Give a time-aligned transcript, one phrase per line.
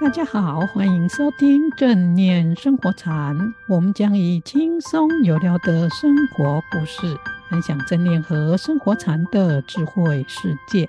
[0.00, 3.36] 大家好，欢迎收听正念生活禅。
[3.68, 7.18] 我们将以轻松有料的生活故事，
[7.50, 10.88] 分享正念和生活禅的智慧世界，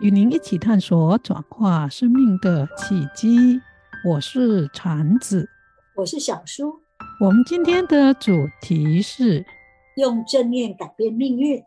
[0.00, 3.60] 与您一起探索转化生命的契机。
[4.04, 5.48] 我是禅子，
[5.94, 6.82] 我是小苏。
[7.20, 9.46] 我们今天的主题是
[9.96, 11.62] 用正念改变命运。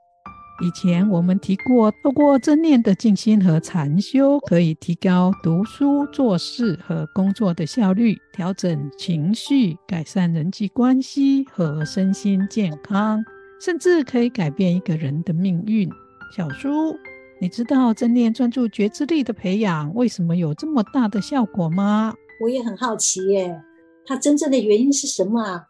[0.62, 13.24] 以前我们提过，透过正念的静心和禅修，可以提高读书、做事和工作的效率，调整情绪，改善人际关系和身心健康，
[13.60, 15.90] 甚至可以改变一个人的命运。
[16.38, 16.96] 小苏，
[17.42, 22.14] 你知道正念专注觉知力的培养为什么有这么大的效果吗？
[22.40, 23.60] 我也很好奇耶，
[24.06, 25.64] 它真正的原因是什么啊？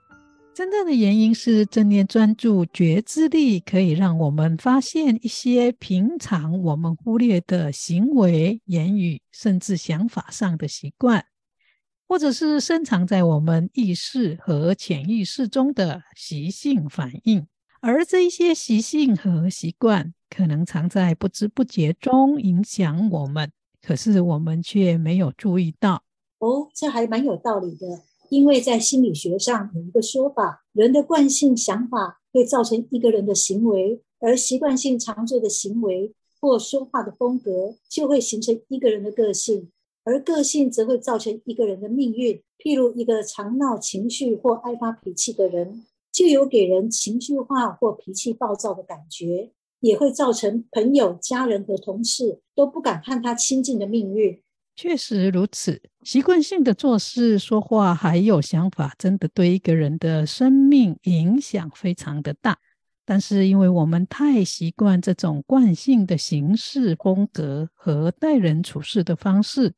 [0.54, 11.26] 真正的原因是正念专注觉知力可以让我们发现一些平常我们忽略的行为、言语，甚至想法上的习惯，
[12.06, 17.48] 或者是深藏在我们意识和潜意识中的习性反应。
[17.80, 23.50] 而这一些习性和习惯可能藏在不知不觉中影响我们，
[23.82, 26.04] 可是我们却没有注意到。
[26.40, 28.11] 哦，这还蛮有道理的。
[28.32, 39.70] 因为在心理学上有一个说法，人的惯性想法会造成一个人的行为，而习惯性常做的行为或说话的风格就会形成一个人的个性，
[40.06, 42.42] 而个性则会造成一个人的命运。
[42.58, 54.42] 譬如一个常闹情绪或爱发脾气的人，就有给人情绪化或脾气暴躁的感觉，也会造成朋友、家人和同事都不敢和他亲近的命运。
[54.76, 62.58] 确实如此，习惯性的做事、说话还有想法，真的对一个人的生命影响非常的大。
[63.06, 69.74] 但是，因为我们太习惯这种惯性的行事风格和待人处事的方式，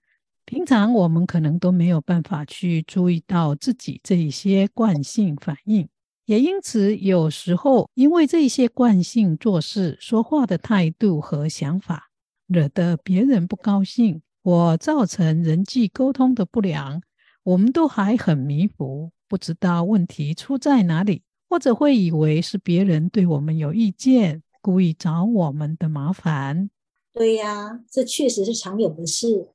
[0.45, 5.89] 平常我们可能都没有办法去注意到自己这一些惯性反应，
[6.25, 12.09] 也因此，有时候因为这一些惯性做事、说话的态度和想法，
[12.47, 14.21] 惹得别人不高兴。
[14.43, 17.01] 我造成人际沟通的不良，
[17.43, 26.69] 我们都还很迷糊，不知道问题出在哪里，或者会以为是别人对我们有意见，故意找我们的麻烦。
[27.13, 29.47] 对呀，这确实是常有的事。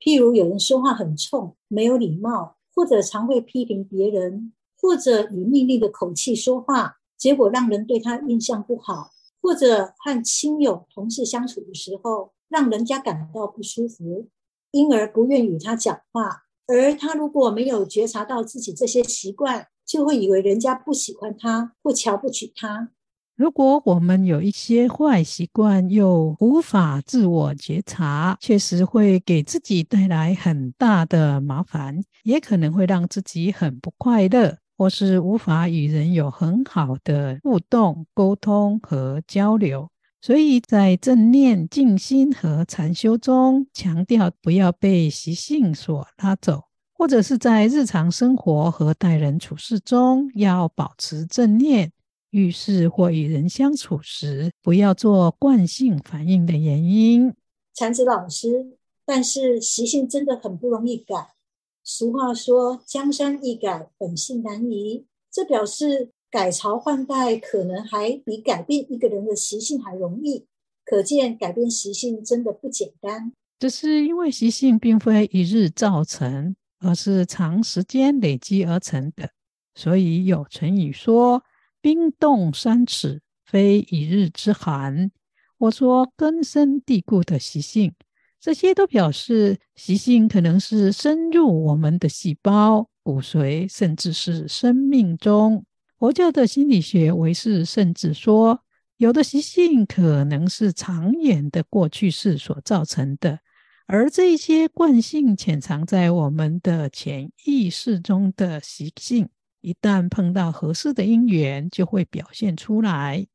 [0.00, 9.10] 譬如有人说话很冲，没有礼貌，或者常会批评别人，或者以命令的口气说话，结果让人对他印象不好，
[9.42, 14.28] 或者和亲友、同事相处的时候，让人家感到不舒服，
[14.70, 16.44] 因而不愿与他讲话。
[16.68, 22.90] 而他如果没有觉察到自己这些习惯，就会以为人家不喜欢他或瞧不起他。
[23.34, 39.90] 如果我们有一些坏习惯，又无法自我觉察，确实会给自己带来很大的麻烦，也可能会让自己很不快乐，或是无法与人有很好的互动、沟通和交流。
[40.24, 46.62] 所以在正念、静心和禅修中，强调不要被习性所拉走，
[46.94, 51.92] 或者是在日常生活和待人处事中要保持正念。
[52.30, 57.34] 遇事或与人相处时，不要做惯性反应的原因。
[57.74, 61.34] 禅子老师，但是习性真的很不容易改。
[61.82, 66.12] 俗话说：“江山易改，本性难移。”这表示。
[66.34, 70.48] 改朝换代可能还比改变一个人的习性还容易，
[70.84, 73.32] 可见改变习性真的不简单。
[73.56, 79.30] 这是因为习性并非一日造成，而是长时间累积而成的。
[79.76, 81.44] 所以有成语说
[81.80, 85.12] ：“冰冻三尺，非一日之寒。”
[85.58, 87.94] 我说根深蒂固的习性，
[88.40, 95.64] 这些都表示习性可能是深入我们的细胞、骨髓，甚至是生命中。
[96.04, 98.60] 佛教的心理学唯识甚至说，
[98.98, 103.38] 有的习性可能是长远的过去式所造成的，
[103.86, 109.30] 而这些惯性潜藏在我们的潜意识中的习性，
[109.62, 113.26] 一旦碰到合适的因缘，就会表现出来。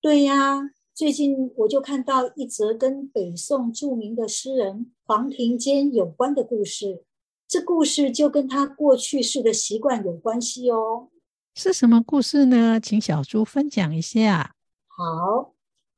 [0.00, 0.60] 对呀，
[0.94, 7.02] 最近我就看到一则跟北宋著名的诗人黄庭坚有关的故事，
[7.48, 11.08] 这故事就跟他过去式的习惯有关系哦。
[11.54, 12.80] 是什么故事呢？
[12.80, 14.56] 请小猪分享一下。
[14.86, 15.52] 好，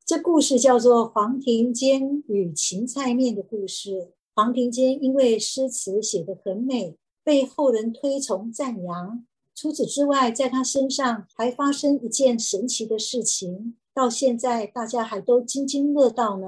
[0.04, 4.12] 这故事叫做黄庭坚与芹菜面的故事。
[4.34, 9.24] 黄庭坚因为诗词写得很美，被后人推崇赞扬。
[9.54, 16.46] 除此之外，在他身上还发生一件神奇的事情，到现在大家还都津津乐道呢。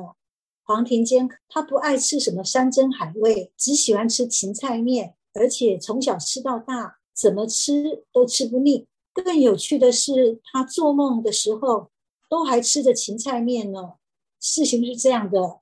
[0.64, 8.88] 黄庭坚他不爱吃什么山珍海味，只喜欢吃芹菜面，而且从小吃到大，怎么吃都吃不腻。
[9.22, 11.90] 更有趣的是，他做梦的时候
[12.28, 13.94] 都还吃着芹菜面呢。
[14.40, 15.60] 事情是这样的，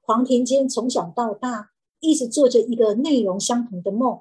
[0.00, 4.20] 黄庭坚从小到大一直做着一个内容相同的梦。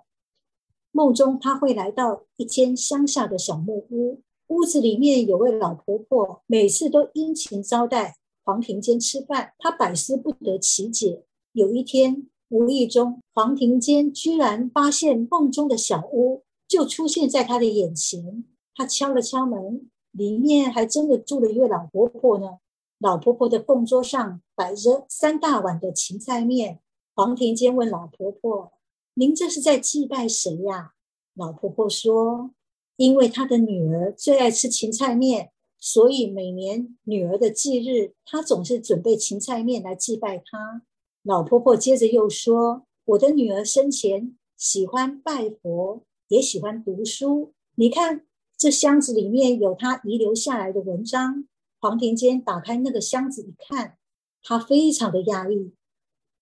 [0.91, 11.23] 梦中他会来到一间乡下的小木屋，屋子里面有位老婆婆，每次都殷勤招待黄庭坚吃饭，他百思不得其解。
[11.51, 18.45] 有一天，无意中，黄庭坚居然发现梦中的小屋就出现在他的眼前。
[18.77, 22.59] 他敲了敲门，里面还真的住了一位老婆婆呢。
[22.99, 26.79] 老婆婆的供桌上摆着三大碗的芹菜面。
[27.15, 28.73] 黄庭坚问老婆婆。
[29.15, 30.93] 您这是在祭拜谁呀？
[31.33, 32.51] 老婆婆说
[32.97, 40.83] ：“因为她的女儿最爱吃芹菜面，所以每年女儿的忌日，她总是准备芹菜面来祭拜她。”
[41.23, 47.53] 老婆婆接着又说：“我的女儿生前喜欢拜佛，也喜欢读书。
[47.73, 48.25] 你看，
[48.57, 51.45] 这箱子里面有他遗留下来的文章。”
[51.79, 53.97] 黄庭坚打开那个箱子一看，
[54.41, 55.73] 他非常的压抑，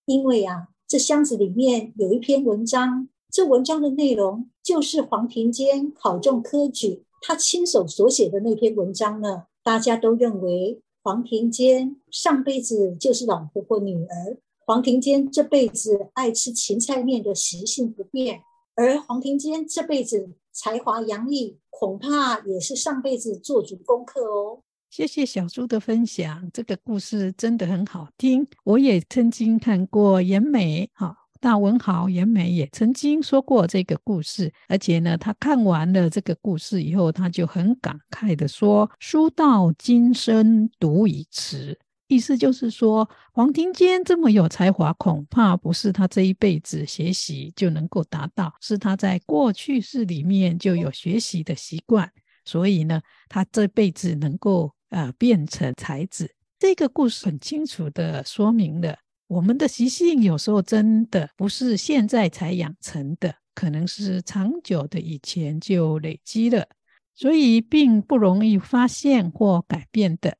[0.05, 0.69] 因为啊。
[0.87, 9.45] 这箱子里面有一篇文章，这文章的内容就是黄庭坚考中科举，他亲手所写的那篇文章呢。
[9.63, 18.43] 大家都认为黄庭坚上辈子就是老婆婆女儿，黄庭坚这辈子爱吃芹菜面的习性不变，
[18.75, 24.61] 而黄庭坚这辈子才华洋溢，恐怕也是上辈子做足功课哦。
[24.89, 28.47] 谢谢小猪的分享，这个故事真的很好听。
[28.63, 52.11] 我也曾经看过严美，哈，大文豪严美也曾经说过这个故事，而且呢，他看完了这个故事以后，他就很感慨的说：“书到今生读已迟。”意思就是说，黄庭坚这么有才华，恐怕不是他这一辈子学习就能够达到，是他在过去世里面就有学习的习惯，
[52.43, 54.73] 所以呢，他这辈子能够。
[54.89, 58.95] 呃，变成才子，这个故事很清楚的说明了
[59.27, 66.65] 我们的习性有时候真的不是现在才养成的，可能是长久的以前就累积了，
[67.13, 70.37] 所以并不容易发现或改变的。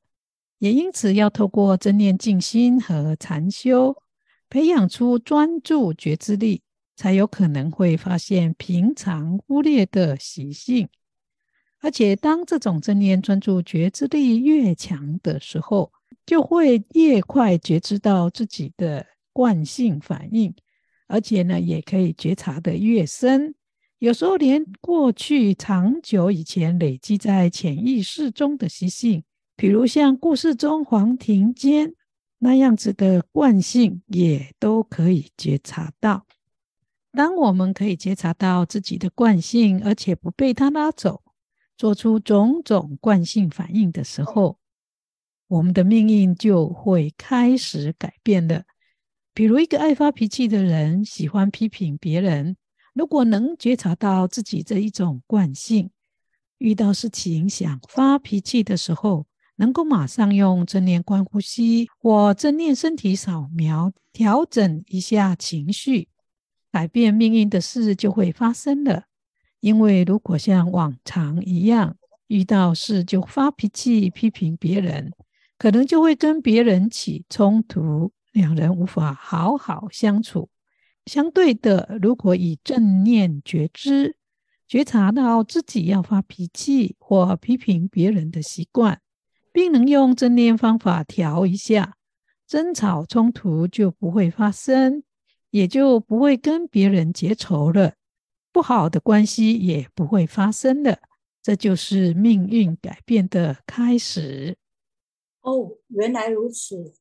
[0.60, 3.96] 也因此要透过正念静心和禅修，
[4.50, 6.62] 培养出专注觉知力，
[6.96, 10.88] 才有可能会发现平常忽略的习性。
[11.82, 15.92] 而且，当这种正念专注觉知力越强的时候，
[16.26, 20.56] 就会越快觉知到自己的惯性反应，
[21.08, 23.54] 而且呢，也可以觉察得越深。
[24.00, 29.24] 有时候，连过去长久以前累积在潜意识中的习性，
[29.56, 31.94] 比如像故事中黄庭坚
[32.40, 36.26] 那样子的惯性，也都可以觉察到。
[37.12, 41.22] 当我们可以觉察到自己的惯性，而且不被它拉走。
[41.78, 44.60] 做出种种惯性反应的时候，
[45.48, 48.64] 我们的命运就会开始改变了。
[49.34, 52.56] 比如，一个爱发脾气的人，喜欢批评别人，
[52.94, 55.90] 如果能觉察到自己这一种惯性，
[56.58, 59.26] 遇到事情想发脾气的时候，
[59.58, 66.10] 能够马上用正念观呼吸或正念身体扫描调整一下情绪，
[66.72, 69.06] 改变命运的事就会发生了。
[69.60, 71.98] 因为如果像往常一样
[72.28, 75.14] 遇到事就发脾气批评别人，
[75.58, 80.50] 可能就会跟别人起冲突，两人无法好好相处。
[81.06, 84.18] 相对的，如果以正念觉知，
[84.68, 89.00] 觉察到自己要发脾气或批评别人的习惯，
[89.56, 91.96] 并能用正念方法调一下，
[92.46, 95.02] 争吵冲突就不会发生，
[95.50, 97.94] 也就不会跟别人结仇了。
[98.52, 101.00] 不好的关系也不会发生了，
[101.42, 104.58] 这就是命运改变的开始。
[105.40, 106.94] 哦，原来如此，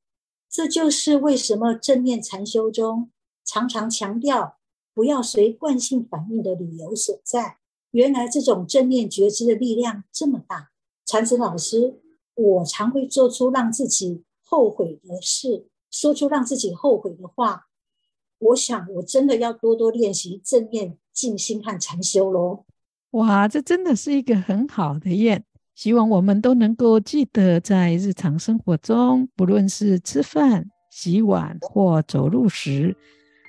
[0.49, 3.11] 这就是为什么正念禅修中
[3.44, 4.58] 常常强调
[4.94, 7.58] 不要随惯性反应的理由所在。
[7.90, 10.70] 原来这种正念觉知的力量这么大。
[11.04, 12.00] 禅子老师，
[12.34, 17.66] 我常会做出让自己后悔的事，说出让自己后悔的话。
[18.38, 20.98] 我想，我真的要多多练习正念。
[21.14, 22.64] 静心和禅修喽！
[23.12, 25.44] 哇，这真的是一个很好的愿。
[25.76, 32.96] 希望我们都能够记得，在日常生活中，不论是吃饭、洗碗或走路时，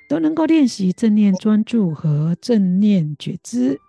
[0.07, 3.79] 都能够练习正念专注和正念觉知。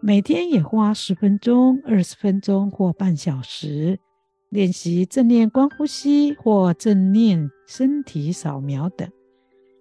[0.00, 3.98] 每天也花十分钟、二十分钟或半小时，
[4.50, 9.08] 练习正念观呼吸或正念身体扫描等。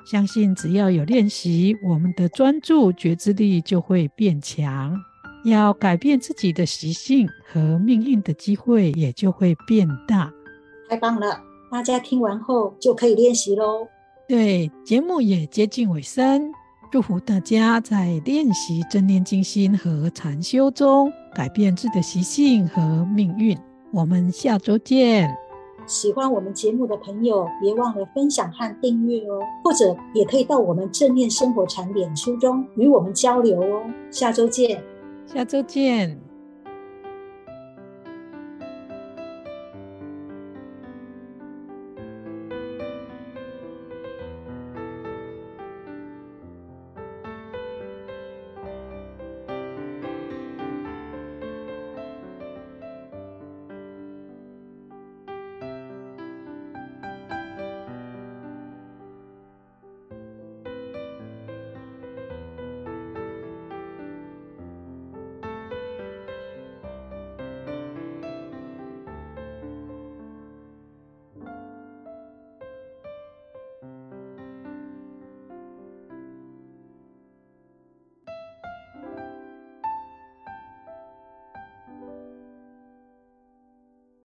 [0.06, 4.98] 相信只要有练习，我们的专注觉知力就会变强。
[5.46, 10.32] 要改变自己的习性和命运的机会也就会变大。
[10.90, 11.42] 太棒了！
[11.72, 13.88] 大家听完后就可以练习喽。
[14.28, 16.52] 对，节目也接近尾声，
[16.92, 23.58] 祝福大家在练习正念静心和禅修中改变自己的习性和命运。
[23.92, 25.36] 我们下周见。
[25.86, 33.82] 喜欢我们节目的朋友，别忘了分享和订阅哦，或者也可以到我们正念生活产品书中与我们交流哦。
[34.12, 34.84] 下周见，
[35.26, 36.27] 下周见。